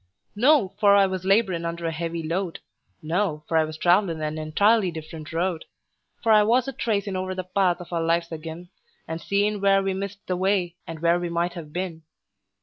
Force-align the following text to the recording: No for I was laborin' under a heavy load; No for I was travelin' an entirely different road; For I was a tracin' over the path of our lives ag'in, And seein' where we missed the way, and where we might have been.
No 0.35 0.69
for 0.79 0.95
I 0.95 1.05
was 1.05 1.25
laborin' 1.25 1.63
under 1.63 1.85
a 1.85 1.91
heavy 1.91 2.23
load; 2.23 2.57
No 3.03 3.43
for 3.47 3.55
I 3.55 3.63
was 3.63 3.77
travelin' 3.77 4.19
an 4.19 4.39
entirely 4.39 4.89
different 4.89 5.31
road; 5.31 5.65
For 6.23 6.31
I 6.31 6.41
was 6.41 6.67
a 6.67 6.73
tracin' 6.73 7.15
over 7.15 7.35
the 7.35 7.43
path 7.43 7.79
of 7.81 7.93
our 7.93 8.01
lives 8.01 8.31
ag'in, 8.31 8.69
And 9.07 9.21
seein' 9.21 9.61
where 9.61 9.83
we 9.83 9.93
missed 9.93 10.25
the 10.25 10.35
way, 10.35 10.75
and 10.87 11.01
where 11.01 11.19
we 11.19 11.29
might 11.29 11.53
have 11.53 11.71
been. 11.71 12.01